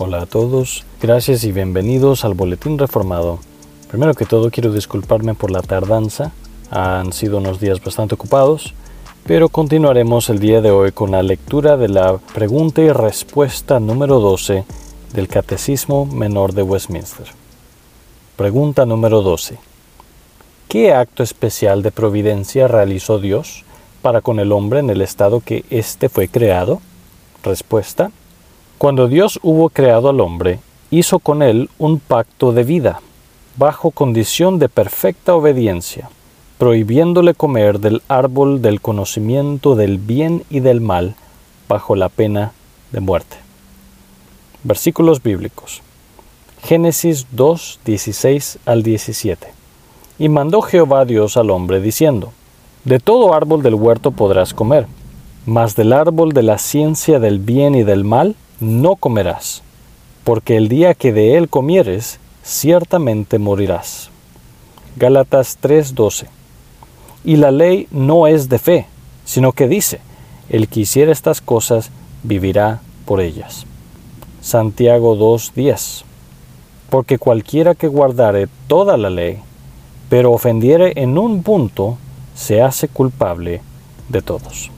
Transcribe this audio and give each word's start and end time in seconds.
Hola 0.00 0.22
a 0.22 0.26
todos, 0.26 0.84
gracias 1.02 1.42
y 1.42 1.50
bienvenidos 1.50 2.24
al 2.24 2.34
Boletín 2.34 2.78
Reformado. 2.78 3.40
Primero 3.90 4.14
que 4.14 4.26
todo 4.26 4.48
quiero 4.48 4.72
disculparme 4.72 5.34
por 5.34 5.50
la 5.50 5.60
tardanza, 5.60 6.30
han 6.70 7.12
sido 7.12 7.38
unos 7.38 7.58
días 7.58 7.82
bastante 7.82 8.14
ocupados, 8.14 8.74
pero 9.26 9.48
continuaremos 9.48 10.30
el 10.30 10.38
día 10.38 10.60
de 10.60 10.70
hoy 10.70 10.92
con 10.92 11.10
la 11.10 11.24
lectura 11.24 11.76
de 11.76 11.88
la 11.88 12.16
pregunta 12.32 12.80
y 12.80 12.92
respuesta 12.92 13.80
número 13.80 14.20
12 14.20 14.64
del 15.14 15.26
Catecismo 15.26 16.06
Menor 16.06 16.52
de 16.52 16.62
Westminster. 16.62 17.26
Pregunta 18.36 18.86
número 18.86 19.22
12. 19.22 19.58
¿Qué 20.68 20.94
acto 20.94 21.24
especial 21.24 21.82
de 21.82 21.90
providencia 21.90 22.68
realizó 22.68 23.18
Dios 23.18 23.64
para 24.00 24.20
con 24.20 24.38
el 24.38 24.52
hombre 24.52 24.78
en 24.78 24.90
el 24.90 25.00
estado 25.00 25.40
que 25.40 25.64
éste 25.70 26.08
fue 26.08 26.28
creado? 26.28 26.80
Respuesta. 27.42 28.12
Cuando 28.78 29.08
Dios 29.08 29.40
hubo 29.42 29.70
creado 29.70 30.08
al 30.08 30.20
hombre, 30.20 30.60
hizo 30.92 31.18
con 31.18 31.42
él 31.42 31.68
un 31.78 31.98
pacto 31.98 32.52
de 32.52 32.62
vida, 32.62 33.00
bajo 33.56 33.90
condición 33.90 34.60
de 34.60 34.68
perfecta 34.68 35.34
obediencia, 35.34 36.08
prohibiéndole 36.58 37.34
comer 37.34 37.80
del 37.80 38.02
árbol 38.06 38.62
del 38.62 38.80
conocimiento 38.80 39.74
del 39.74 39.98
bien 39.98 40.44
y 40.48 40.60
del 40.60 40.80
mal, 40.80 41.16
bajo 41.68 41.96
la 41.96 42.08
pena 42.08 42.52
de 42.92 43.00
muerte. 43.00 43.36
Versículos 44.62 45.24
bíblicos. 45.24 45.82
Génesis 46.62 47.26
2, 47.32 47.80
16 47.84 48.60
al 48.64 48.84
17. 48.84 49.48
Y 50.20 50.28
mandó 50.28 50.62
Jehová 50.62 51.04
Dios 51.04 51.36
al 51.36 51.50
hombre, 51.50 51.80
diciendo, 51.80 52.32
De 52.84 53.00
todo 53.00 53.34
árbol 53.34 53.60
del 53.64 53.74
huerto 53.74 54.12
podrás 54.12 54.54
comer, 54.54 54.86
mas 55.48 55.74
del 55.74 55.94
árbol 55.94 56.34
de 56.34 56.42
la 56.42 56.58
ciencia 56.58 57.18
del 57.20 57.38
bien 57.38 57.74
y 57.74 57.82
del 57.82 58.04
mal, 58.04 58.36
no 58.60 58.96
comerás, 58.96 59.62
porque 60.22 60.58
el 60.58 60.68
día 60.68 60.92
que 60.92 61.10
de 61.10 61.38
él 61.38 61.48
comieres, 61.48 62.20
ciertamente 62.44 63.38
morirás. 63.38 64.10
Gálatas 64.96 65.56
3:12. 65.58 66.26
Y 67.24 67.36
la 67.36 67.50
ley 67.50 67.88
no 67.90 68.26
es 68.26 68.50
de 68.50 68.58
fe, 68.58 68.86
sino 69.24 69.52
que 69.52 69.68
dice, 69.68 70.00
el 70.50 70.68
que 70.68 70.80
hiciera 70.80 71.12
estas 71.12 71.40
cosas 71.40 71.90
vivirá 72.22 72.82
por 73.06 73.22
ellas. 73.22 73.64
Santiago 74.42 75.16
2:10. 75.16 76.04
Porque 76.90 77.16
cualquiera 77.16 77.74
que 77.74 77.88
guardare 77.88 78.48
toda 78.66 78.98
la 78.98 79.08
ley, 79.08 79.38
pero 80.10 80.30
ofendiere 80.32 80.92
en 80.96 81.16
un 81.16 81.42
punto, 81.42 81.96
se 82.34 82.60
hace 82.60 82.86
culpable 82.86 83.62
de 84.10 84.20
todos. 84.20 84.70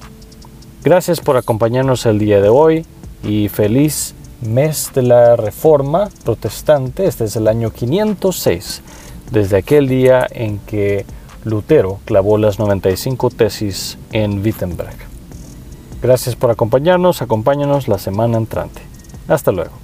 Gracias 0.83 1.21
por 1.21 1.37
acompañarnos 1.37 2.07
el 2.07 2.19
día 2.19 2.41
de 2.41 2.49
hoy 2.49 2.87
y 3.23 3.51
feliz 3.51 4.15
mes 4.41 4.91
de 4.95 5.03
la 5.03 5.37
Reforma 5.37 6.09
Protestante. 6.25 7.05
Este 7.05 7.25
es 7.25 7.37
el 7.37 7.49
año 7.49 7.71
506, 7.71 8.81
desde 9.31 9.59
aquel 9.59 9.89
día 9.89 10.27
en 10.31 10.59
que 10.61 11.05
Lutero 11.45 11.99
clavó 12.07 12.39
las 12.39 12.59
95 12.59 13.29
tesis 13.29 13.99
en 14.13 14.43
Wittenberg. 14.43 14.97
Gracias 16.01 16.35
por 16.35 16.51
acompañarnos, 16.51 17.21
acompáñanos 17.21 17.87
la 17.87 17.99
semana 17.99 18.39
entrante. 18.39 18.81
Hasta 19.29 19.53
luego. 19.53 19.80